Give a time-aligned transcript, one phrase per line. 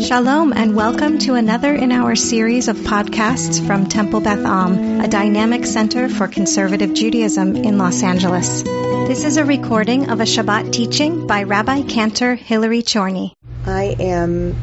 [0.00, 5.08] Shalom and welcome to another in our series of podcasts from Temple Beth Am, a
[5.08, 8.62] dynamic center for conservative Judaism in Los Angeles.
[8.62, 13.32] This is a recording of a Shabbat teaching by Rabbi Cantor Hilary Chorny.
[13.64, 14.54] I am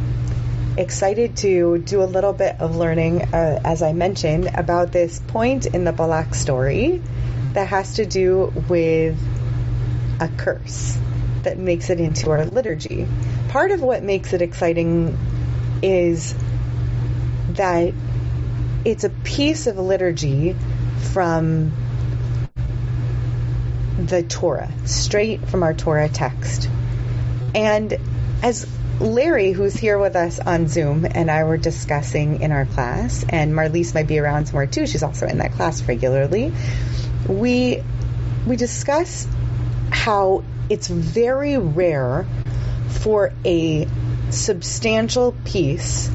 [0.77, 5.65] excited to do a little bit of learning, uh, as I mentioned, about this point
[5.65, 7.01] in the Balak story
[7.53, 9.17] that has to do with
[10.19, 10.97] a curse
[11.43, 13.07] that makes it into our liturgy.
[13.49, 15.17] Part of what makes it exciting
[15.81, 16.33] is
[17.49, 17.93] that
[18.85, 20.55] it's a piece of liturgy
[21.11, 21.71] from
[23.97, 26.69] the Torah, straight from our Torah text.
[27.53, 27.97] And
[28.41, 28.67] as
[28.99, 33.53] Larry, who's here with us on Zoom, and I were discussing in our class, and
[33.53, 36.53] Marlise might be around somewhere too, she's also in that class regularly,
[37.27, 37.83] we
[38.45, 39.27] we discuss
[39.89, 42.25] how it's very rare
[42.89, 43.87] for a
[44.31, 46.09] substantial piece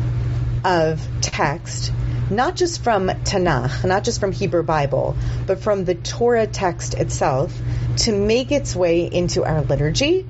[0.64, 1.92] of text,
[2.28, 7.56] not just from Tanakh, not just from Hebrew Bible, but from the Torah text itself,
[7.98, 10.26] to make its way into our liturgy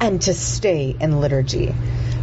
[0.00, 1.74] and to stay in liturgy.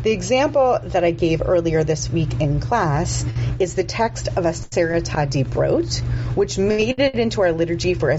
[0.04, 3.26] The example that I gave earlier this week in class
[3.60, 6.00] is the text of a Aseret HaDibrot,
[6.38, 8.18] which made it into our liturgy for a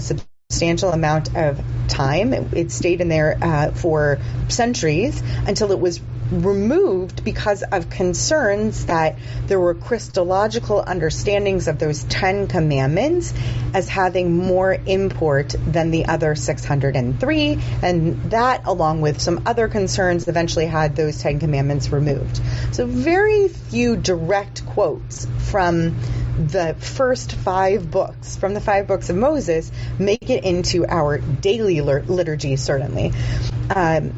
[0.61, 2.33] substantial amount of time.
[2.33, 5.99] It, stayed in there uh, for centuries until it was
[6.31, 13.33] removed because of concerns that there were Christological understandings of those Ten Commandments
[13.73, 20.27] as having more import than the other 603, and that, along with some other concerns,
[20.27, 22.39] eventually had those Ten Commandments removed.
[22.71, 25.97] So, very few direct quotes from
[26.37, 31.81] the first five books, from the five books of Moses, make it into our daily
[31.81, 33.11] liturgy, certainly.
[33.69, 34.13] Um,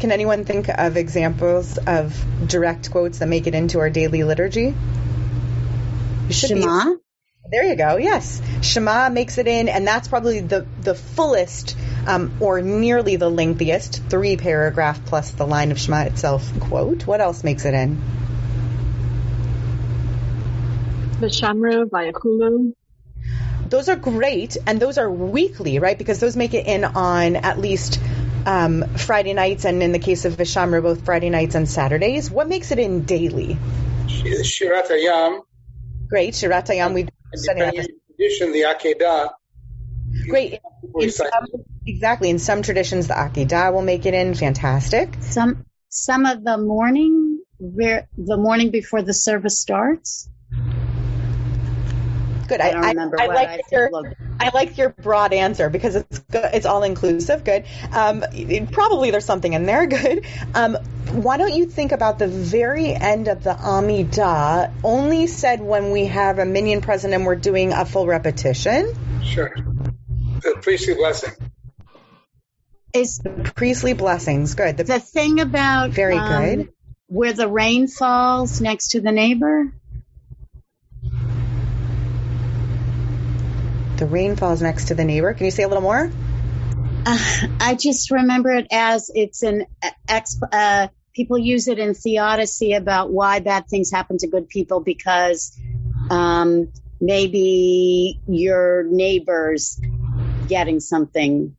[0.00, 4.74] can anyone think of examples of direct quotes that make it into our daily liturgy?
[6.30, 6.84] Shema.
[6.94, 6.96] Be.
[7.50, 7.96] There you go.
[7.96, 13.30] Yes, Shema makes it in, and that's probably the the fullest um, or nearly the
[13.30, 17.06] lengthiest three paragraph plus the line of Shema itself quote.
[17.06, 18.00] What else makes it in?
[21.20, 22.72] V'shamru, Vayachulu.
[23.68, 25.96] Those are great, and those are weekly, right?
[25.96, 28.00] Because those make it in on at least
[28.46, 32.30] um, Friday nights, and in the case of V'shamru, both Friday nights and Saturdays.
[32.30, 33.56] What makes it in daily?
[34.06, 35.42] Shirat Hayam.
[36.08, 36.94] Great, Shirat Hayam.
[36.94, 37.88] We've studied that.
[38.16, 39.30] Tradition, the Akedah.
[40.28, 40.60] Great.
[40.98, 41.28] In some,
[41.86, 42.30] exactly.
[42.30, 44.34] In some traditions, the Akedah will make it in.
[44.34, 45.14] Fantastic.
[45.20, 50.28] Some some of the morning, the morning before the service starts.
[52.50, 52.60] Good.
[52.60, 53.90] I, I, I, I like your
[54.40, 57.44] I like your broad answer because it's good, it's all inclusive.
[57.44, 57.64] Good.
[57.92, 59.86] Um, it, probably there's something in there.
[59.90, 60.26] Good.
[60.52, 60.74] Um,
[61.12, 66.06] why don't you think about the very end of the Amidah, only said when we
[66.06, 68.92] have a minyan present and we're doing a full repetition?
[69.22, 69.54] Sure.
[70.42, 71.30] The priestly blessing.
[72.92, 74.76] Is the priestly blessings good?
[74.76, 76.72] The, the thing about very um, good
[77.06, 79.72] where the rain falls next to the neighbor.
[84.00, 85.34] The rain falls next to the neighbor.
[85.34, 86.10] Can you say a little more?
[87.04, 87.18] Uh,
[87.60, 89.66] I just remember it as it's an
[90.08, 90.40] ex.
[90.50, 95.54] Uh, people use it in theodicy about why bad things happen to good people because
[96.08, 99.78] um, maybe your neighbor's
[100.48, 101.54] getting something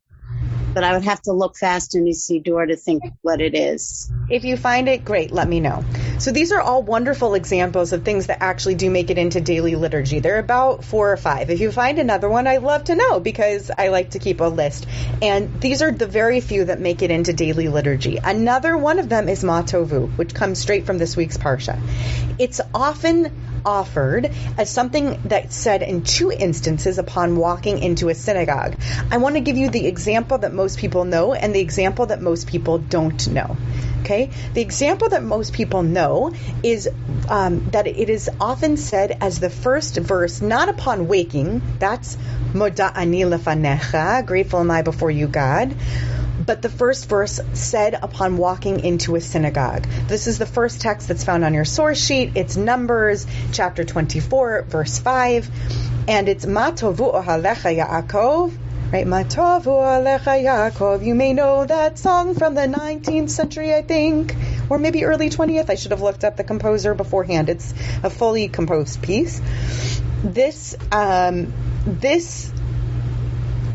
[0.73, 4.11] but I would have to look fast in a Siddur to think what it is.
[4.29, 5.83] If you find it, great, let me know.
[6.19, 9.75] So these are all wonderful examples of things that actually do make it into daily
[9.75, 10.19] liturgy.
[10.19, 11.49] They're about four or five.
[11.49, 14.45] If you find another one, I'd love to know because I like to keep a
[14.45, 14.87] list.
[15.21, 18.17] And these are the very few that make it into daily liturgy.
[18.23, 21.79] Another one of them is Matovu, which comes straight from this week's Parsha.
[22.39, 28.75] It's often offered as something that's said in two instances upon walking into a synagogue.
[29.09, 32.21] I want to give you the example that most people know and the example that
[32.21, 33.57] most people don't know.
[34.01, 36.33] Okay, the example that most people know
[36.63, 36.89] is
[37.29, 41.61] um, that it is often said as the first verse, not upon waking.
[41.77, 42.17] That's
[42.53, 45.75] Moda ani lefanecha, grateful am I before you, God
[46.51, 49.87] but the first verse said upon walking into a synagogue.
[50.09, 52.33] This is the first text that's found on your source sheet.
[52.35, 55.49] It's Numbers chapter 24, verse 5,
[56.09, 58.51] and it's Matovu ohalecha Yaakov.
[58.91, 61.05] Right, Matovu alecha Yaakov.
[61.05, 64.35] You may know that song from the 19th century, I think,
[64.69, 65.69] or maybe early 20th.
[65.69, 67.47] I should have looked up the composer beforehand.
[67.47, 69.41] It's a fully composed piece.
[70.21, 71.53] This um,
[71.85, 72.51] this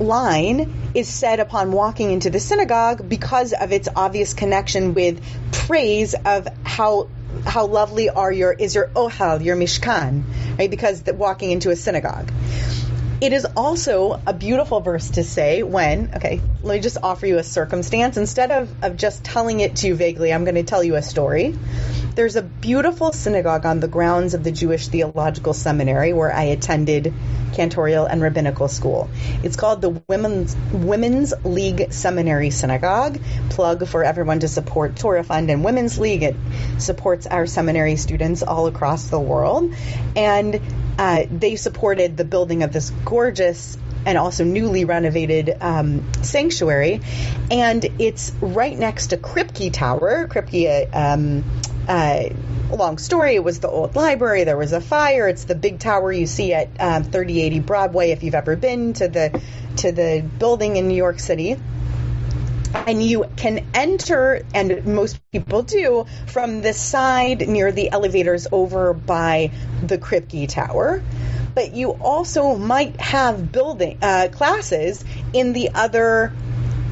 [0.01, 5.23] line is said upon walking into the synagogue because of its obvious connection with
[5.53, 7.09] praise of how
[7.45, 10.25] how lovely are your is your ohel, your mishkan,
[10.59, 10.71] right?
[10.71, 12.31] Because the, walking into a synagogue.
[13.19, 17.39] It is also a beautiful verse to say when, okay, let me just offer you
[17.39, 18.19] a circumstance.
[18.19, 21.03] Instead of, of just telling it to you vaguely, I'm going to tell you a
[21.03, 21.55] story.
[22.17, 27.13] There's a beautiful synagogue on the grounds of the Jewish Theological Seminary where I attended
[27.53, 29.11] cantorial and rabbinical school.
[29.43, 33.19] It's called the Women's Women's League Seminary Synagogue.
[33.51, 36.23] Plug for everyone to support Torah Fund and Women's League.
[36.23, 36.37] It
[36.79, 39.75] supports our seminary students all across the world.
[40.17, 40.63] And
[40.99, 43.77] uh, they supported the building of this gorgeous
[44.07, 47.01] and also newly renovated um, sanctuary,
[47.51, 50.29] and it's right next to Kripke Tower.
[50.29, 51.43] Kripke, um,
[51.89, 52.25] uh,
[52.71, 53.35] long story.
[53.35, 54.45] It was the old library.
[54.45, 55.29] There was a fire.
[55.29, 58.11] It's the big tower you see at um, 3080 Broadway.
[58.11, 59.43] If you've ever been to the
[59.79, 61.57] to the building in New York City
[62.87, 68.93] and you can enter, and most people do, from the side near the elevators over
[68.93, 69.51] by
[69.83, 71.03] the Kripke Tower.
[71.55, 76.33] But you also might have building uh, classes in the other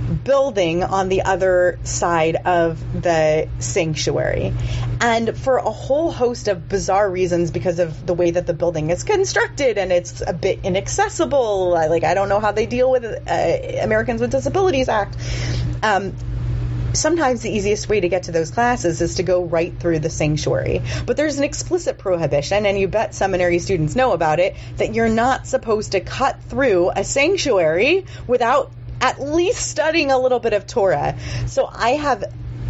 [0.04, 4.52] building on the other side of the sanctuary.
[5.00, 8.90] And for a whole host of bizarre reasons, because of the way that the building
[8.90, 13.04] is constructed and it's a bit inaccessible, like I don't know how they deal with
[13.04, 15.16] uh, Americans with Disabilities Act.
[15.82, 16.14] Um,
[16.94, 20.10] sometimes the easiest way to get to those classes is to go right through the
[20.10, 20.82] sanctuary.
[21.06, 25.08] But there's an explicit prohibition, and you bet seminary students know about it, that you're
[25.08, 28.70] not supposed to cut through a sanctuary without
[29.04, 31.14] at least studying a little bit of Torah.
[31.46, 32.24] So I have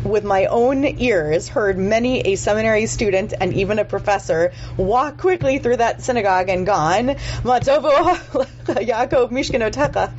[0.04, 5.58] with my own ears heard many a seminary student and even a professor walk quickly
[5.58, 7.08] through that synagogue and gone.
[7.42, 10.12] Matovu Yaakov Mishkanotecha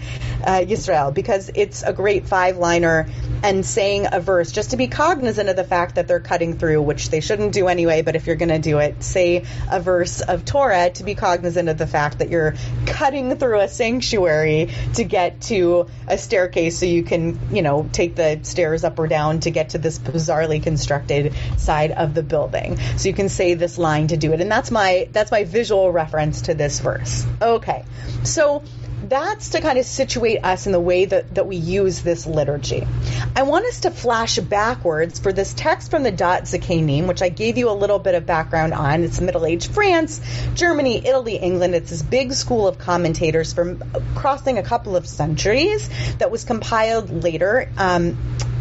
[0.44, 3.08] uh, Yisrael because it's a great five liner
[3.44, 6.82] and saying a verse just to be cognizant of the fact that they're cutting through
[6.82, 10.22] which they shouldn't do anyway but if you're going to do it say a verse
[10.22, 12.56] of Torah to be cognizant of the fact that you're
[12.86, 18.16] cutting through a sanctuary to get to a staircase so you can you know take
[18.16, 22.78] the stairs up or down to get to this bizarrely constructed side of the building.
[22.98, 24.42] So you can say this line to do it.
[24.42, 27.26] And that's my that's my visual reference to this verse.
[27.42, 27.84] Okay.
[28.24, 28.64] So
[29.10, 32.88] that's to kind of situate us in the way that, that we use this liturgy.
[33.36, 37.30] I want us to flash backwards for this text from the Da'at Zekenim, which I
[37.30, 39.04] gave you a little bit of background on.
[39.04, 40.22] It's Middle Age France,
[40.54, 41.76] Germany, Italy, England.
[41.76, 43.84] It's this big school of commentators from
[44.16, 47.70] crossing a couple of centuries that was compiled later.
[47.78, 48.18] Um,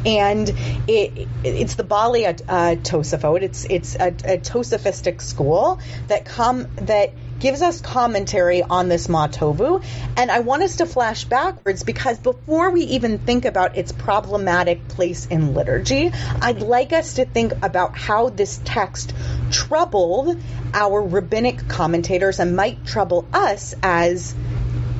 [0.07, 0.51] and
[0.87, 3.43] it, it's the Ba'alei uh, Tosafot.
[3.43, 7.15] It's it's a, a Tosafistic school that come that
[7.45, 9.85] gives us commentary on this Matovu.
[10.17, 14.89] And I want us to flash backwards because before we even think about its problematic
[14.89, 16.11] place in liturgy,
[16.41, 19.13] I'd like us to think about how this text
[19.51, 20.41] troubled
[20.73, 24.35] our rabbinic commentators and might trouble us as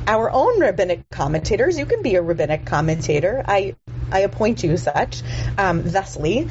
[0.05, 1.79] our own rabbinic commentators.
[1.79, 3.43] You can be a rabbinic commentator.
[3.47, 3.75] I
[4.11, 5.23] I appoint you such,
[5.57, 6.47] um, thusly.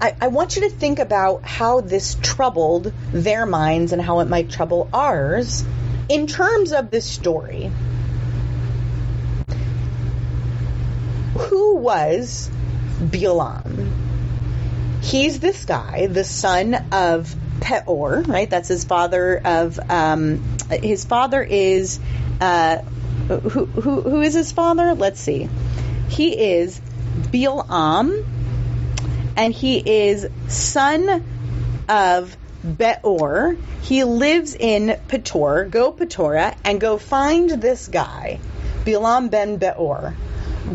[0.00, 4.28] I, I, want you to think about how this troubled their minds and how it
[4.28, 5.64] might trouble ours
[6.08, 7.72] in terms of this story.
[11.36, 12.50] Who was
[13.00, 13.92] Bilam?
[15.02, 18.48] He's this guy, the son of Peor, right?
[18.48, 21.98] That's his father of, um, his father is,
[22.40, 22.78] uh,
[23.28, 24.94] who, who, who is his father?
[24.94, 25.48] Let's see.
[26.08, 26.80] He is
[27.30, 28.24] Bilam,
[29.38, 31.24] and he is son
[31.88, 33.56] of Beor.
[33.82, 35.70] He lives in Petor.
[35.70, 38.40] Go Petora and go find this guy,
[38.84, 40.14] Bilam ben Beor.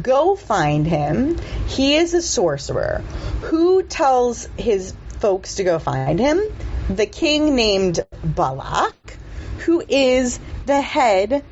[0.01, 1.37] Go find him.
[1.67, 3.03] He is a sorcerer.
[3.41, 6.41] Who tells his folks to go find him?
[6.89, 9.17] The king named Balak,
[9.65, 11.43] who is the head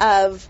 [0.00, 0.48] of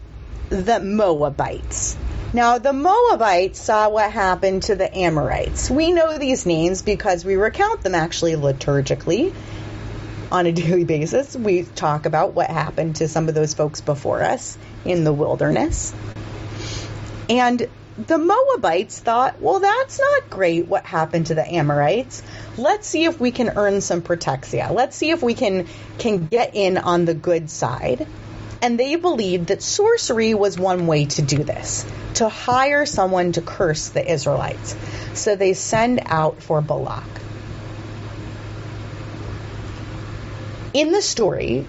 [0.48, 1.98] the Moabites.
[2.32, 5.70] Now, the Moabites saw what happened to the Amorites.
[5.70, 9.32] We know these names because we recount them actually liturgically
[10.32, 11.36] on a daily basis.
[11.36, 15.94] We talk about what happened to some of those folks before us in the wilderness.
[17.28, 22.22] And the Moabites thought, well, that's not great what happened to the Amorites.
[22.58, 24.70] Let's see if we can earn some protexia.
[24.70, 25.66] Let's see if we can,
[25.98, 28.06] can get in on the good side.
[28.62, 31.84] And they believed that sorcery was one way to do this,
[32.14, 34.76] to hire someone to curse the Israelites.
[35.14, 37.04] So they send out for Balak.
[40.72, 41.66] In the story,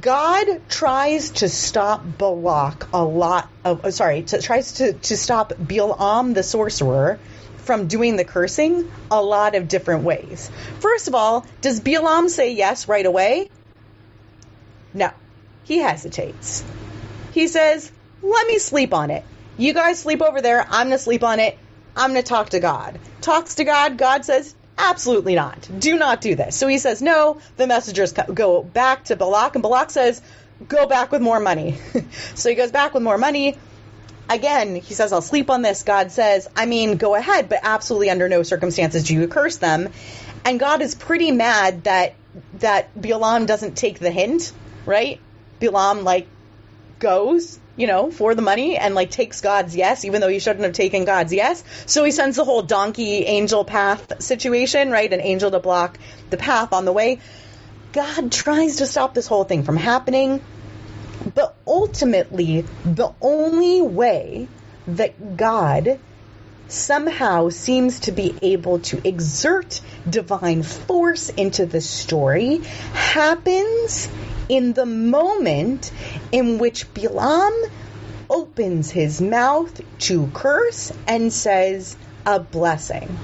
[0.00, 5.52] God tries to stop Balak a lot of, uh, sorry, to, tries to, to stop
[5.52, 7.18] Bilam the sorcerer
[7.56, 10.50] from doing the cursing a lot of different ways.
[10.80, 13.48] First of all, does Balaam say yes right away?
[14.92, 15.10] No.
[15.68, 16.64] He hesitates.
[17.32, 19.22] He says, let me sleep on it.
[19.58, 20.62] You guys sleep over there.
[20.62, 21.58] I'm going to sleep on it.
[21.94, 22.98] I'm going to talk to God.
[23.20, 23.98] Talks to God.
[23.98, 25.68] God says, absolutely not.
[25.78, 26.56] Do not do this.
[26.56, 27.42] So he says, no.
[27.58, 30.22] The messengers go back to Balak, and Balak says,
[30.66, 31.76] go back with more money.
[32.34, 33.58] so he goes back with more money.
[34.30, 35.82] Again, he says, I'll sleep on this.
[35.82, 39.90] God says, I mean, go ahead, but absolutely under no circumstances do you curse them.
[40.46, 42.14] And God is pretty mad that
[42.60, 44.52] that Balaam doesn't take the hint,
[44.86, 45.20] right?
[45.60, 46.26] Balaam like
[46.98, 50.64] goes, you know, for the money and like takes God's yes, even though he shouldn't
[50.64, 51.62] have taken God's yes.
[51.86, 55.12] So he sends the whole donkey angel path situation, right?
[55.12, 55.98] An angel to block
[56.30, 57.20] the path on the way.
[57.92, 60.42] God tries to stop this whole thing from happening.
[61.34, 64.48] But ultimately, the only way
[64.86, 65.98] that God
[66.68, 72.58] somehow seems to be able to exert divine force into the story
[72.92, 74.08] happens
[74.48, 75.90] in the moment
[76.32, 77.70] in which Bilam
[78.30, 83.18] opens his mouth to curse and says a blessing.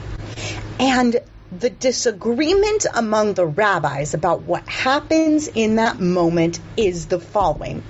[0.79, 1.21] And
[1.59, 7.83] the disagreement among the rabbis about what happens in that moment is the following.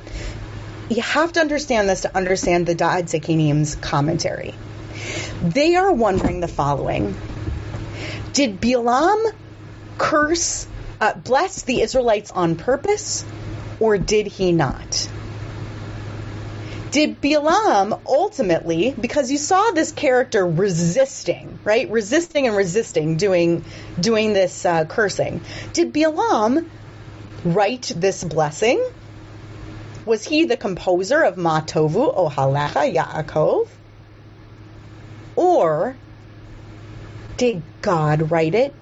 [0.90, 4.54] You have to understand this to understand the Da'at Zekenim's commentary.
[5.42, 7.16] They are wondering the following.
[8.32, 9.32] Did Bilam
[9.96, 10.66] curse,
[11.00, 13.24] uh, bless the Israelites on purpose,
[13.80, 15.08] or did he not?
[16.94, 21.90] did Balaam ultimately, because you saw this character resisting, right?
[21.90, 23.64] Resisting and resisting doing
[23.98, 25.40] doing this uh, cursing.
[25.72, 26.70] Did Balaam
[27.44, 28.80] write this blessing?
[30.06, 33.66] Was he the composer of Matovu Ohalecha Yaakov?
[35.34, 35.96] Or
[37.36, 38.72] did God write it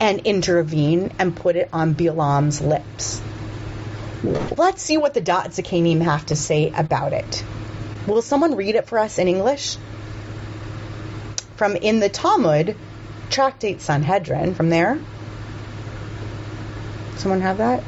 [0.00, 3.20] and intervene and put it on Balaam's lips?
[4.56, 7.44] Let's see what the Da'at Zekenim have to say about it.
[8.06, 9.76] Will someone read it for us in English?
[11.56, 12.76] From in the Talmud,
[13.28, 14.98] Tractate Sanhedrin, from there.
[17.16, 17.82] Someone have that?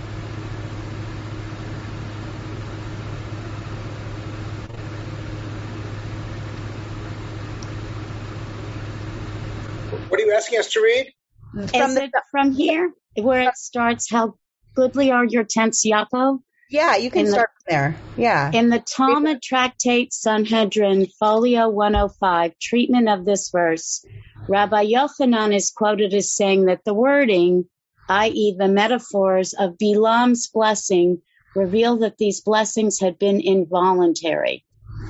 [10.08, 11.12] What are you asking us to read?
[11.52, 14.10] From the, from here where it starts?
[14.10, 14.34] How
[14.74, 16.40] goodly are your tents, Yaakov?
[16.70, 17.96] Yeah, you can in start the, there.
[18.16, 18.50] Yeah.
[18.54, 24.04] In the Talmud Tractate Sanhedrin, Folio 105, treatment of this verse,
[24.48, 27.66] Rabbi Yochanan is quoted as saying that the wording,
[28.08, 31.20] i.e., the metaphors of Bilam's blessing,
[31.54, 34.64] reveal that these blessings had been involuntary.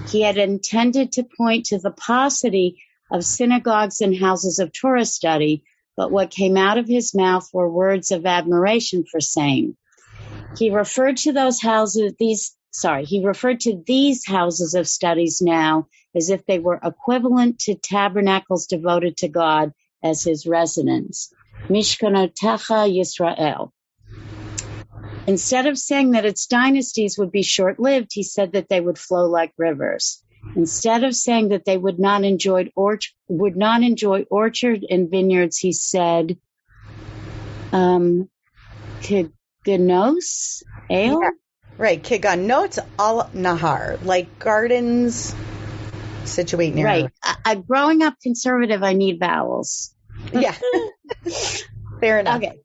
[0.09, 2.83] He had intended to point to the paucity
[3.13, 5.63] of synagogues and houses of Torah study,
[5.97, 9.77] but what came out of his mouth were words of admiration for same.
[10.57, 15.89] He referred to those houses, these, sorry, he referred to these houses of studies now
[16.15, 19.73] as if they were equivalent to tabernacles devoted to God
[20.03, 21.33] as his residence.
[21.69, 23.71] Mishkanotecha Yisrael.
[25.27, 28.99] Instead of saying that its dynasties would be short lived, he said that they would
[28.99, 30.23] flow like rivers.
[30.55, 35.57] Instead of saying that they would not enjoy orch- would not enjoy orchard and vineyards,
[35.57, 36.37] he said,
[37.73, 38.29] um,
[39.01, 41.21] kiganos ale.
[41.21, 41.31] Yeah,
[41.79, 45.35] right, kiganot al nahar, like gardens
[46.25, 46.87] situate near.
[46.87, 47.11] Right.
[47.23, 48.83] I, I'm growing up conservative.
[48.83, 49.95] I need vowels.
[50.33, 50.55] Yeah.
[52.01, 52.43] Fair enough.
[52.43, 52.61] Okay.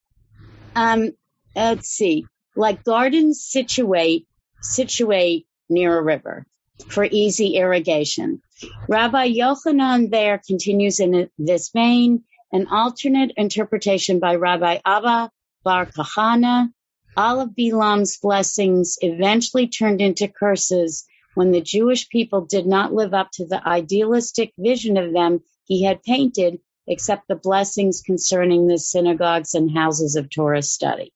[0.75, 1.11] Um,
[1.55, 2.27] let's see.
[2.55, 4.27] Like gardens situate
[4.61, 6.45] situate near a river
[6.89, 8.41] for easy irrigation.
[8.87, 15.31] Rabbi Yochanan there continues in this vein, an alternate interpretation by Rabbi Abba
[15.63, 16.71] Bar Kahana.
[17.15, 23.13] All of Bilam's blessings eventually turned into curses when the Jewish people did not live
[23.13, 28.77] up to the idealistic vision of them he had painted, except the blessings concerning the
[28.77, 31.11] synagogues and houses of Torah study.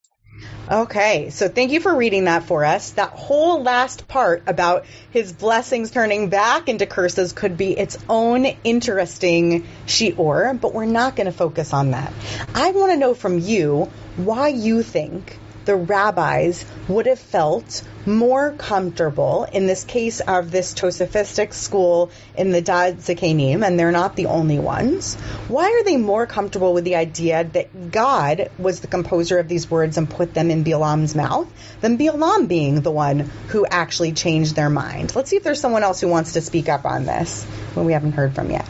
[0.71, 2.91] Okay, so thank you for reading that for us.
[2.91, 8.45] That whole last part about his blessings turning back into curses could be its own
[8.63, 12.13] interesting shiur, but we're not going to focus on that.
[12.55, 15.37] I want to know from you why you think
[15.71, 22.51] the rabbis would have felt more comfortable in this case of this Tosafistic school in
[22.51, 25.15] the Da'at Zekenim, and they're not the only ones.
[25.47, 29.71] Why are they more comfortable with the idea that God was the composer of these
[29.71, 31.47] words and put them in Bilam's mouth
[31.79, 35.15] than Bilam being the one who actually changed their mind?
[35.15, 37.93] Let's see if there's someone else who wants to speak up on this when we
[37.93, 38.67] haven't heard from yet.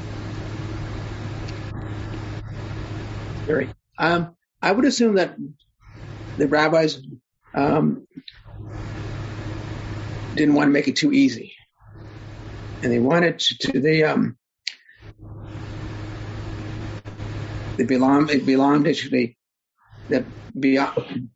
[3.98, 5.36] Um, I would assume that
[6.41, 7.00] the rabbis
[7.53, 8.07] um,
[10.33, 11.53] didn't want to make it too easy,
[12.81, 14.38] and they wanted to, to they um,
[17.77, 19.38] the Bilam, Bilam actually
[20.10, 20.25] that
[20.57, 21.29] Bilam,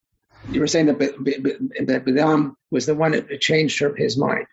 [0.47, 4.47] you were saying that that Bilam was the one that changed her, his mind,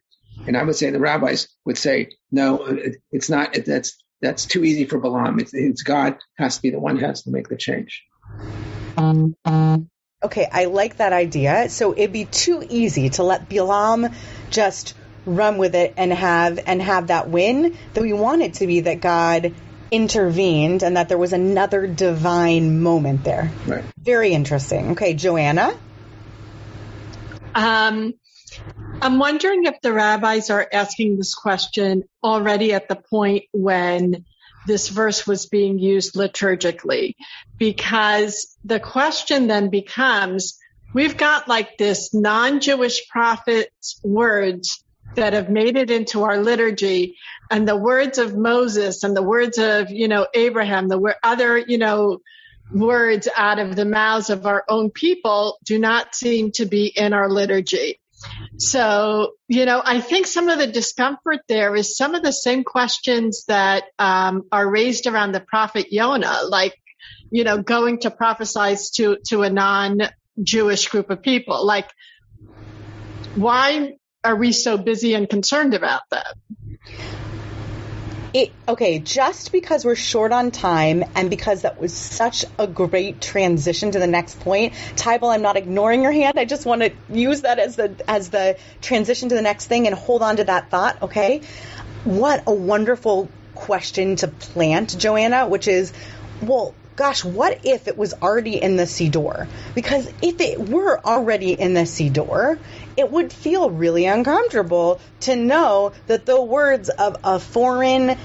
[0.47, 2.79] and I would say the rabbis would say no,
[3.11, 3.55] it's not.
[3.65, 5.41] That's that's too easy for Balaam.
[5.41, 8.05] It's, it's God has to be the one who has to make the change.
[10.25, 11.69] Okay, I like that idea.
[11.69, 14.15] So it'd be too easy to let Bilam
[14.51, 17.77] just run with it and have and have that win.
[17.95, 19.53] That we want it to be that God
[19.91, 23.51] intervened and that there was another divine moment there.
[23.67, 23.85] Right.
[24.01, 24.93] Very interesting.
[24.93, 25.75] Okay, Joanna.
[27.55, 28.15] Um,
[29.03, 34.25] I'm wondering if the rabbis are asking this question already at the point when
[34.67, 37.15] this verse was being used liturgically,
[37.59, 40.59] because the question then becomes,
[40.95, 47.17] we've got like this non-Jewish prophet's words that have made it into our liturgy
[47.51, 51.79] and the words of Moses and the words of, you know, Abraham, the other, you
[51.79, 52.21] know,
[52.73, 57.13] words out of the mouths of our own people do not seem to be in
[57.13, 58.01] our liturgy.
[58.59, 62.65] So, you know, I think some of the discomfort there is some of the same
[62.65, 66.75] questions that um, are raised around the prophet Yonah, like,
[67.31, 71.67] you know, going to prophesy to, to a non-Jewish group of people.
[71.67, 71.89] Like,
[73.35, 76.35] why are we so busy and concerned about that?
[78.35, 83.21] It, okay, just because we're short on time and because that was such a great
[83.21, 86.39] transition to the next point, Tybal, I'm not ignoring your hand.
[86.39, 89.87] I just want to use that as the as the transition to the next thing
[89.87, 91.03] and hold on to that thought.
[91.03, 91.43] Okay,
[92.05, 95.47] what a wonderful question to plant, Joanna.
[95.47, 95.93] Which is,
[96.41, 99.47] well, gosh, what if it was already in the Siddur?
[99.75, 102.59] Because if it were already in the Siddur,
[102.97, 108.17] it would feel really uncomfortable to know that the words of a foreign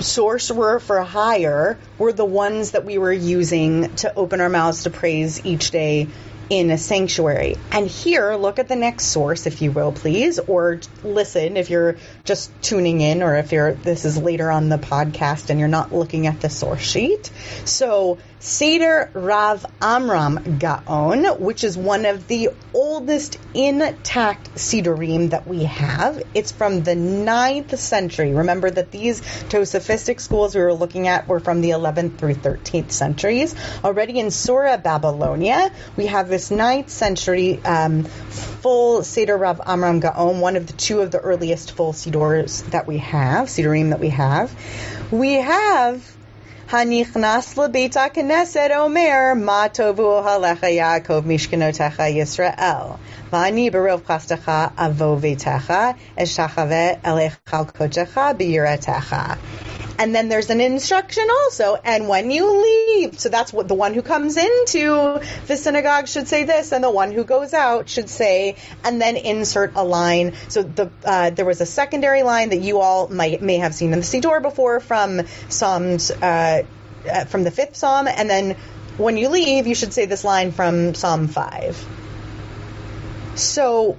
[0.00, 4.90] sorcerer for hire were the ones that we were using to open our mouths to
[4.90, 6.08] praise each day
[6.48, 7.56] in a sanctuary.
[7.72, 11.96] And here, look at the next source, if you will, please, or listen if you're
[12.24, 15.92] just tuning in or if you're this is later on the podcast and you're not
[15.92, 17.30] looking at the source sheet.
[17.64, 25.64] So Seder Rav Amram Gaon, which is one of the oldest intact Sederim that we
[25.64, 26.22] have.
[26.34, 28.34] It's from the 9th century.
[28.34, 32.92] Remember that these Tosafistic schools we were looking at were from the 11th through 13th
[32.92, 33.54] centuries.
[33.82, 40.40] Already in Sura, Babylonia, we have this 9th century um, full Seder Rav Amram Gaon,
[40.40, 44.10] one of the two of the earliest full Siddurs that we have, Siddurim that we
[44.10, 44.54] have.
[45.10, 46.15] We have
[46.68, 52.98] Hanichnas lebeit knesset omer, ma tovu halecha Yaakov mishkenotecha Yisrael.
[53.30, 59.38] Vani berov chastecha avo vetecha, eshachave elechal kochecha biyiratecha.
[59.98, 61.76] And then there's an instruction also.
[61.76, 66.28] And when you leave, so that's what the one who comes into the synagogue should
[66.28, 70.34] say this, and the one who goes out should say, and then insert a line.
[70.48, 73.92] So the uh, there was a secondary line that you all might may have seen
[73.92, 76.64] in the Siddur before from Psalms uh,
[77.10, 78.56] uh, from the fifth Psalm, and then
[78.98, 81.76] when you leave, you should say this line from Psalm five.
[83.34, 83.96] So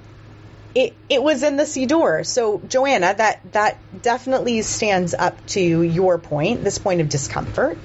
[0.75, 2.25] it it was in the Siddur.
[2.25, 7.77] So Joanna, that that definitely stands up to your point, this point of discomfort.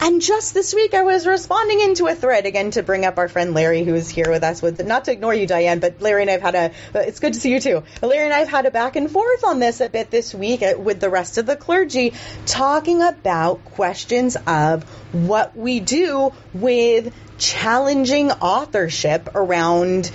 [0.00, 3.28] And just this week, I was responding into a thread again to bring up our
[3.28, 4.60] friend Larry, who is here with us.
[4.60, 6.72] With not to ignore you, Diane, but Larry and I've had a.
[6.94, 7.82] It's good to see you too.
[8.02, 10.74] Larry and I've had a back and forth on this a bit this week uh,
[10.78, 12.12] with the rest of the clergy,
[12.44, 20.10] talking about questions of what we do with challenging authorship around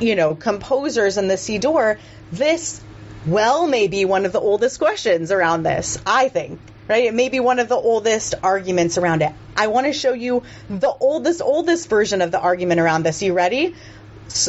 [0.00, 1.98] you know, composers in the Siddur,
[2.32, 2.80] this
[3.26, 6.60] well may be one of the oldest questions around this, I think.
[6.86, 7.04] Right?
[7.04, 9.32] It may be one of the oldest arguments around it.
[9.56, 13.22] I want to show you the oldest, oldest version of the argument around this.
[13.22, 13.74] You ready?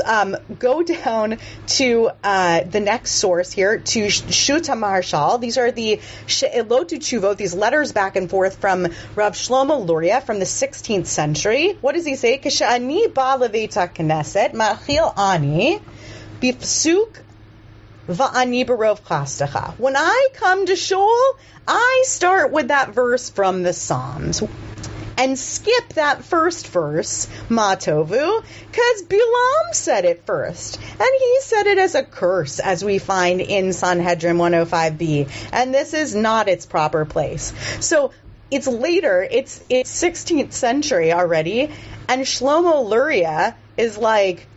[0.04, 5.40] Um, go down to uh, the next source here to Shuta Maharshal.
[5.40, 10.40] These are the She'elotu Chuvot, these letters back and forth from Rav Shlomo Luria from
[10.40, 11.78] the 16th century.
[11.82, 12.40] What does he say?
[12.40, 15.80] Kishani ba'leveta knesset ma'chil ani
[16.42, 17.20] bifsuk
[18.08, 19.78] va'ani barov chastecha.
[19.78, 24.42] When I come to shul, I start with that verse from the Psalms
[25.18, 30.80] and skip that first verse, Matovu, because Bilam said it first.
[30.80, 35.30] And he said it as a curse, as we find in Sanhedrin 105b.
[35.52, 37.54] And this is not its proper place.
[37.80, 38.12] So
[38.52, 39.28] it's later.
[39.30, 41.72] It's it's 16th century already,
[42.08, 44.48] and Shlomo Luria is like,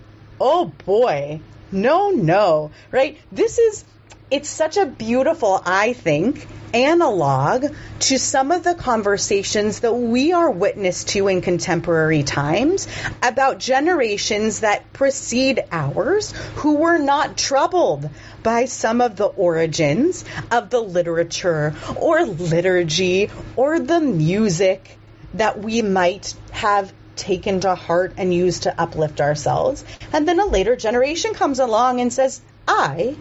[0.40, 1.40] oh boy,
[1.73, 3.18] no, no, right?
[3.33, 3.85] This is
[4.31, 7.67] it's such a beautiful, I think, analog
[7.99, 12.87] to some of the conversations that we are witness to in contemporary times
[13.23, 18.09] about generations that precede ours who were not troubled
[18.43, 24.99] by some of the origins of the literature or liturgy or the music
[25.35, 29.85] that we might have taken to heart and used to uplift ourselves.
[30.12, 33.17] And then a later generation comes along and says, I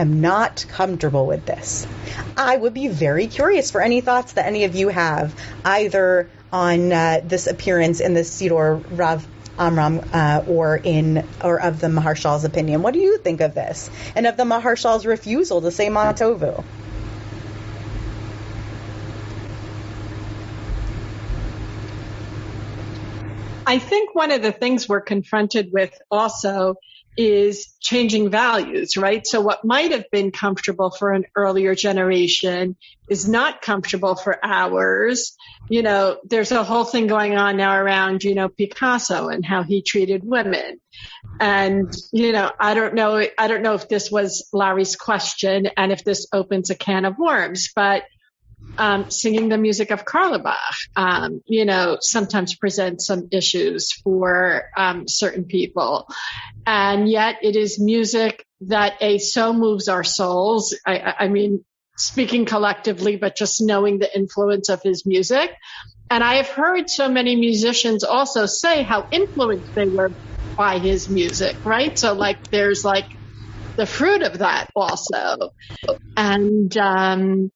[0.00, 1.86] am not comfortable with this.
[2.36, 5.34] I would be very curious for any thoughts that any of you have,
[5.64, 9.26] either on uh, this appearance in the Siddur Rav
[9.58, 12.82] Amram uh, or in or of the Maharshal's opinion.
[12.82, 16.64] What do you think of this, and of the Maharshal's refusal to say Matovu?
[23.66, 26.76] I think one of the things we're confronted with also
[27.18, 29.26] is changing values, right?
[29.26, 32.76] So what might have been comfortable for an earlier generation
[33.10, 35.36] is not comfortable for ours.
[35.68, 39.64] You know, there's a whole thing going on now around, you know, Picasso and how
[39.64, 40.80] he treated women.
[41.40, 45.90] And, you know, I don't know, I don't know if this was Larry's question and
[45.90, 48.04] if this opens a can of worms, but
[48.78, 55.08] um, singing the music of Carlebach, um, you know, sometimes presents some issues for um,
[55.08, 56.08] certain people.
[56.66, 60.76] And yet it is music that a so moves our souls.
[60.86, 61.64] I, I mean,
[61.96, 65.50] speaking collectively, but just knowing the influence of his music.
[66.10, 70.12] And I have heard so many musicians also say how influenced they were
[70.56, 71.98] by his music, right?
[71.98, 73.06] So like there's like
[73.76, 75.50] the fruit of that also.
[76.16, 77.50] And, um,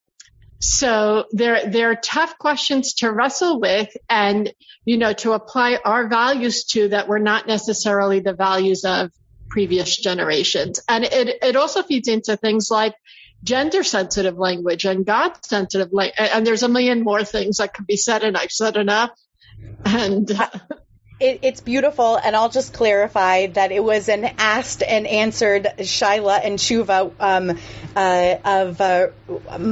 [0.63, 4.53] so they're, they're tough questions to wrestle with and,
[4.85, 9.11] you know, to apply our values to that were not necessarily the values of
[9.51, 10.81] previous generations.
[10.89, 12.95] And it, it also feeds into things like
[13.43, 16.15] gender sensitive language and God sensitive language.
[16.19, 19.11] And there's a million more things that could be said and I've said enough.
[19.85, 20.31] And
[21.23, 26.41] it, it's beautiful, and I'll just clarify that it was an asked and answered Shaila
[26.45, 27.59] and Shuva um,
[27.95, 29.09] uh, of uh,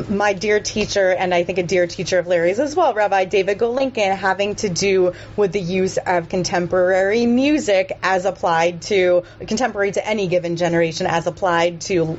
[0.08, 3.58] my dear teacher, and I think a dear teacher of Larry's as well, Rabbi David
[3.58, 10.06] Golinkin, having to do with the use of contemporary music as applied to contemporary to
[10.06, 12.16] any given generation as applied to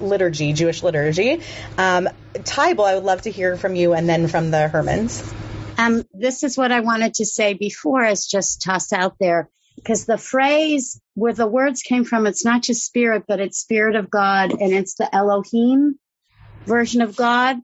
[0.00, 1.40] liturgy, Jewish liturgy.
[1.78, 2.10] Um,
[2.58, 5.32] I would love to hear from you, and then from the Hermans.
[5.78, 10.06] Um, this is what I wanted to say before is just toss out there because
[10.06, 14.10] the phrase where the words came from, it's not just spirit, but it's spirit of
[14.10, 15.98] God and it's the Elohim
[16.66, 17.58] version of God.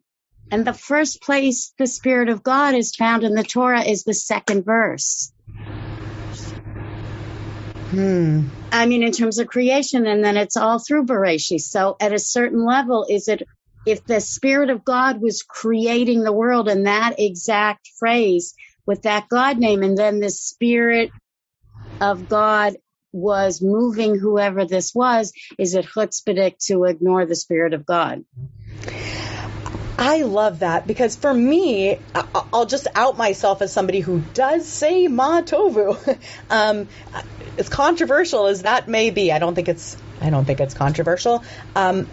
[0.50, 4.12] And the first place the spirit of God is found in the Torah is the
[4.12, 5.32] second verse.
[7.90, 8.48] Hmm.
[8.70, 11.60] I mean, in terms of creation, and then it's all through Bereshit.
[11.60, 13.46] So at a certain level, is it
[13.84, 18.54] if the Spirit of God was creating the world in that exact phrase
[18.86, 21.10] with that God name, and then the Spirit
[22.00, 22.76] of God
[23.12, 28.24] was moving whoever this was, is it chutzpahdik to ignore the Spirit of God?
[29.98, 31.98] I love that because for me,
[32.52, 36.18] I'll just out myself as somebody who does say ma tovu.
[36.50, 36.88] um,
[37.58, 41.42] as controversial as that may be, I don't think it's I don't think it's controversial.
[41.74, 42.08] Um,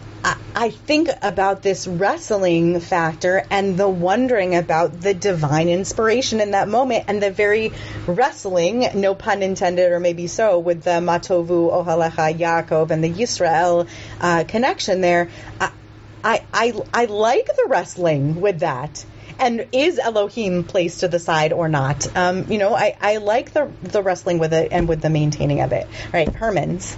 [0.53, 6.67] I, think about this wrestling factor and the wondering about the divine inspiration in that
[6.67, 7.71] moment and the very
[8.05, 13.87] wrestling, no pun intended, or maybe so, with the Matovu Ohalecha Yaakov and the Yisrael
[14.19, 15.29] uh, connection there.
[15.61, 15.71] I,
[16.23, 19.05] I, I, I like the wrestling with that
[19.39, 22.05] and is Elohim placed to the side or not?
[22.15, 25.61] Um, you know, I, I like the the wrestling with it and with the maintaining
[25.61, 25.85] of it.
[25.85, 26.97] All right, Herman's.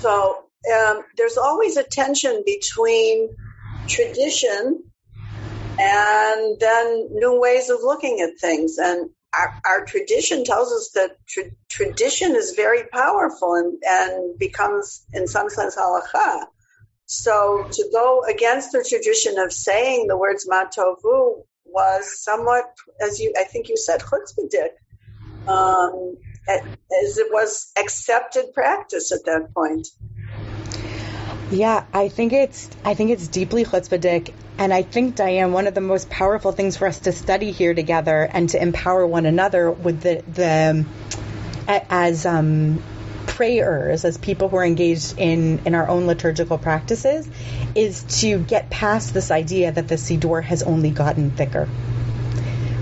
[0.00, 3.36] So um, there's always a tension between
[3.86, 4.82] tradition
[5.78, 8.78] and then new ways of looking at things.
[8.78, 15.04] And our, our tradition tells us that tra- tradition is very powerful and, and becomes,
[15.12, 16.46] in some sense, halacha.
[17.06, 22.64] So to go against the tradition of saying the words matovu was somewhat,
[23.00, 24.70] as you, I think you said, chutzpahdik,
[25.48, 26.16] um,
[26.48, 29.86] as it was accepted practice at that point.
[31.50, 35.74] Yeah, I think it's I think it's deeply chutzpahdik, and I think Diane, one of
[35.74, 39.70] the most powerful things for us to study here together and to empower one another
[39.70, 40.86] with the the
[41.66, 42.82] as um,
[43.26, 47.28] prayers as people who are engaged in, in our own liturgical practices
[47.74, 51.68] is to get past this idea that the Siddur has only gotten thicker.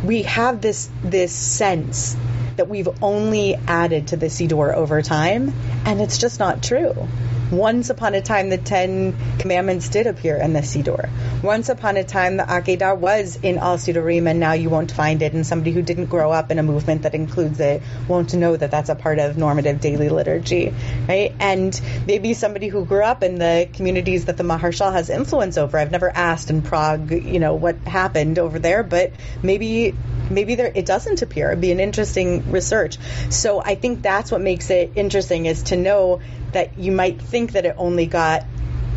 [0.05, 2.17] We have this this sense
[2.59, 5.53] that we've only added to the Siddur over time,
[5.87, 7.09] and it's just not true.
[7.51, 11.09] Once upon a time, the Ten Commandments did appear in the Siddur.
[11.43, 15.23] Once upon a time, the Akedah was in Al Siddurim, and now you won't find
[15.23, 15.33] it.
[15.33, 18.71] And somebody who didn't grow up in a movement that includes it won't know that
[18.71, 20.75] that's a part of normative daily liturgy,
[21.09, 21.35] right?
[21.41, 25.79] And maybe somebody who grew up in the communities that the Maharshal has influence over.
[25.79, 29.95] I've never asked in Prague, you know, what happened over there, but maybe
[30.31, 31.49] maybe there it doesn't appear.
[31.49, 32.99] It'd be an interesting research.
[33.31, 36.21] So I think that's what makes it interesting is to know
[36.53, 38.45] that you might think that it only got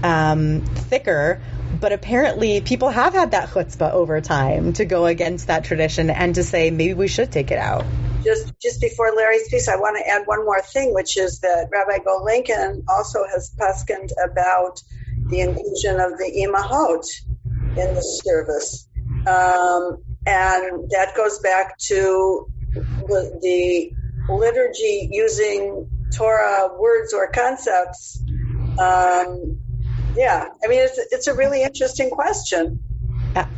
[0.04, 1.42] um, thicker,
[1.80, 6.36] but apparently people have had that chutzpah over time to go against that tradition and
[6.36, 7.86] to say maybe we should take it out.
[8.24, 11.70] Just just before Larry's piece, I want to add one more thing, which is that
[11.72, 12.30] Rabbi Gold
[12.88, 14.82] also has paskined about
[15.30, 17.04] the inclusion of the imahot
[17.78, 18.88] in the service.
[19.22, 23.92] Um, and that goes back to the
[24.30, 28.22] liturgy using Torah words or concepts.
[28.82, 29.60] Um,
[30.16, 32.80] yeah, I mean, it's, it's a really interesting question.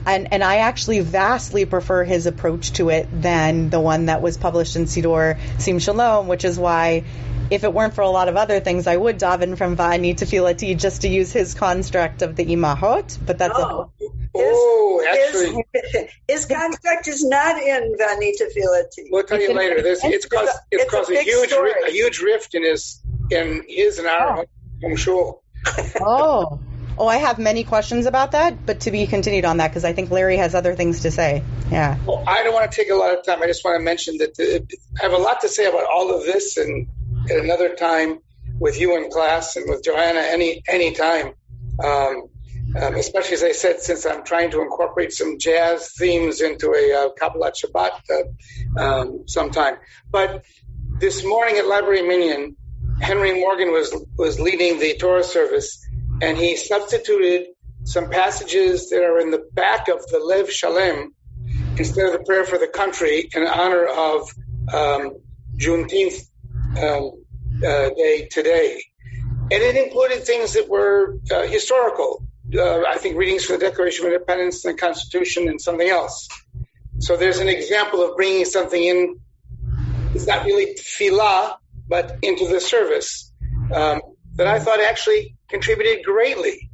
[0.06, 4.38] And, and I actually vastly prefer his approach to it than the one that was
[4.38, 7.06] published in Siddur Sim Shalom, which is why
[7.50, 10.78] if it weren't for a lot of other things, I would daven from Va'ani Tefillati
[10.78, 13.92] just to use his construct of the Imahot, but that's oh.
[14.02, 14.06] a
[14.36, 19.10] Oh, actually, his, his construct is not in Va'ani Tefillati.
[19.12, 19.82] we'll tell you later.
[19.82, 22.64] This it's caused it's, It's a caused a, big huge ri- a huge rift in
[22.64, 24.46] his in his and our
[24.84, 25.44] home shul.
[26.00, 26.60] oh.
[26.96, 29.94] Oh, I have many questions about that, but to be continued on that because I
[29.94, 31.42] think Larry has other things to say.
[31.72, 31.98] Yeah.
[32.06, 33.42] Well, I don't want to take a lot of time.
[33.42, 34.64] I just want to mention that uh,
[35.00, 36.88] I have a lot to say about all of this, and
[37.32, 38.20] at another time
[38.60, 41.34] with you in class and with Johanna any any time.
[41.84, 42.30] Um,
[42.80, 47.06] um, especially as I said, since I'm trying to incorporate some jazz themes into a
[47.06, 47.92] uh, Kabbalat Shabbat
[48.78, 49.76] uh, um, sometime.
[50.12, 50.44] But
[51.00, 52.56] this morning at Library Minyan,
[53.02, 55.86] Henry Morgan was was leading the Torah service,
[56.22, 57.48] and he substituted
[57.84, 61.14] some passages that are in the back of the Lev Shalem
[61.78, 64.30] instead of the prayer for the country in honor of
[64.74, 65.18] um,
[65.58, 66.22] Juneteenth
[66.78, 67.24] um,
[67.66, 68.84] uh, day today.
[69.52, 72.24] And it included things that were uh, historical.
[72.56, 76.28] Uh, I think readings for the Declaration of Independence and the Constitution and something else.
[77.00, 79.20] So there's an example of bringing something in.
[80.16, 83.32] It's not really tefillah, but into the service
[83.74, 84.02] um,
[84.36, 86.70] that I thought actually contributed greatly.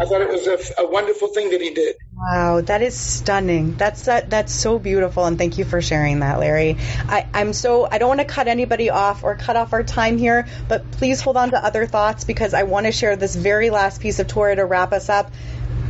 [0.00, 1.94] I thought it was a, a wonderful thing that he did.
[2.16, 3.76] Wow, that is stunning.
[3.76, 6.76] That's that that's so beautiful and thank you for sharing that, Larry.
[7.08, 10.18] I, I'm so I don't want to cut anybody off or cut off our time
[10.18, 13.70] here, but please hold on to other thoughts because I want to share this very
[13.70, 15.30] last piece of Torah to wrap us up.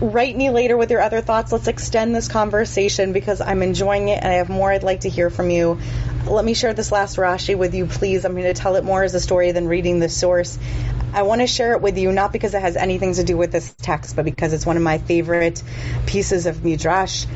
[0.01, 1.53] Write me later with your other thoughts.
[1.53, 5.09] Let's extend this conversation because I'm enjoying it and I have more I'd like to
[5.09, 5.79] hear from you.
[6.27, 8.25] Let me share this last Rashi with you, please.
[8.25, 10.59] I'm going to tell it more as a story than reading the source.
[11.13, 13.53] I want to share it with you not because it has anything to do with
[13.53, 15.63] this text, but because it's one of my favorite
[16.07, 17.27] pieces of midrash.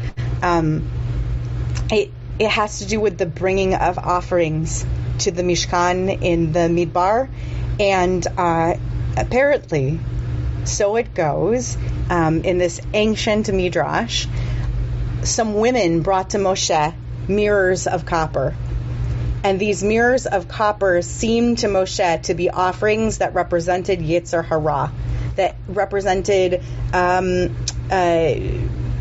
[0.43, 0.91] Um,
[1.91, 4.85] it it has to do with the bringing of offerings
[5.21, 7.29] to the Mishkan in the Midbar,
[7.79, 8.77] and uh,
[9.17, 10.01] apparently,
[10.69, 11.77] so it goes
[12.11, 14.27] um, in this ancient midrash.
[15.23, 16.95] Some women brought to Moshe
[17.29, 18.55] mirrors of copper.
[19.45, 24.93] And these mirrors of copper seemed to Moshe to be offerings that represented Yetzer Hara,
[25.37, 27.57] that represented um,
[27.91, 28.35] uh,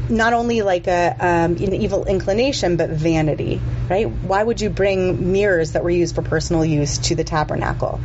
[0.09, 4.09] not only like a um, an evil inclination, but vanity, right?
[4.09, 7.99] Why would you bring mirrors that were used for personal use to the tabernacle?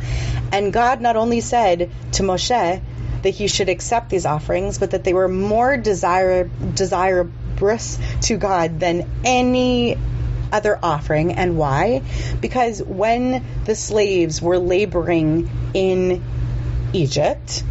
[0.51, 2.81] And God not only said to Moshe
[3.23, 8.79] that he should accept these offerings, but that they were more desire, desirous to God
[8.79, 9.97] than any
[10.51, 11.33] other offering.
[11.33, 12.03] And why?
[12.39, 16.23] Because when the slaves were laboring in
[16.93, 17.63] Egypt,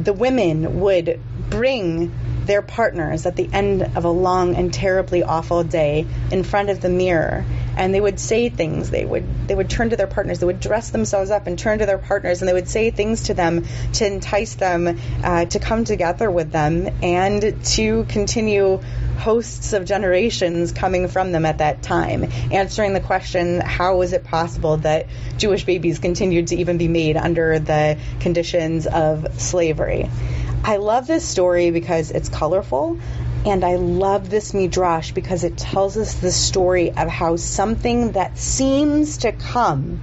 [0.00, 2.12] the women would bring
[2.46, 6.80] their partners at the end of a long and terribly awful day in front of
[6.80, 7.44] the mirror
[7.76, 8.90] and they would say things.
[8.90, 10.38] They would they would turn to their partners.
[10.38, 13.24] They would dress themselves up and turn to their partners and they would say things
[13.24, 18.80] to them to entice them uh, to come together with them and to continue
[19.18, 24.24] hosts of generations coming from them at that time answering the question how is it
[24.24, 25.06] possible that
[25.38, 30.10] Jewish babies continued to even be made under the conditions of slavery?
[30.64, 32.98] I love this story because it's colorful.
[33.44, 38.38] And I love this midrash because it tells us the story of how something that
[38.38, 40.00] seems to come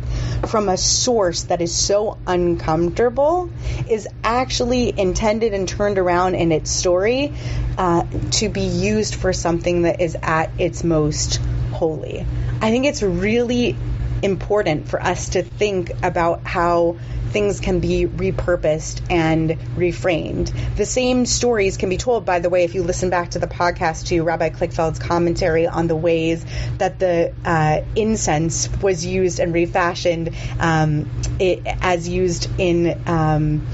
[0.47, 3.49] from a source that is so uncomfortable
[3.89, 7.34] is actually intended and turned around in its story
[7.78, 11.39] uh, to be used for something that is at its most
[11.71, 12.25] holy.
[12.62, 13.78] I think it's really
[14.21, 16.97] important for us to think about how
[17.29, 20.51] things can be repurposed and reframed.
[20.75, 23.47] The same stories can be told, by the way, if you listen back to the
[23.47, 26.45] podcast to Rabbi Kligfeld's commentary on the ways
[26.77, 33.01] that the uh, incense was used and refashioned um, it, as used in.
[33.08, 33.67] Um,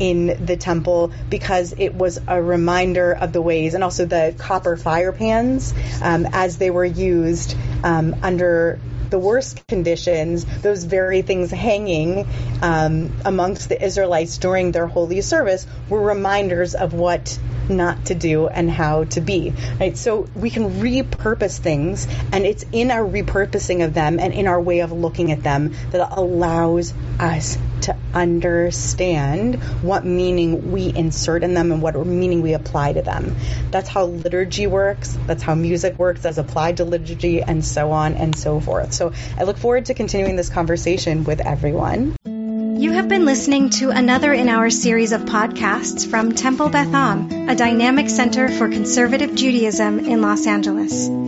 [0.00, 4.76] in the temple because it was a reminder of the ways, and also the copper
[4.76, 8.78] fire pans um, as they were used um, under
[9.10, 12.26] the worst conditions, those very things hanging
[12.62, 18.48] um, amongst the Israelites during their holy service were reminders of what not to do
[18.48, 19.52] and how to be.
[19.78, 19.96] Right?
[19.96, 24.60] So we can repurpose things, and it's in our repurposing of them and in our
[24.60, 31.54] way of looking at them that allows us to understand what meaning we insert in
[31.54, 33.36] them and what meaning we apply to them.
[33.70, 38.14] That's how liturgy works, that's how music works as applied to liturgy, and so on
[38.14, 38.92] and so forth.
[38.92, 42.16] So I look forward to continuing this conversation with everyone.
[42.78, 47.48] You have been listening to another in our series of podcasts from Temple Beth Am,
[47.48, 51.27] a dynamic center for conservative Judaism in Los Angeles.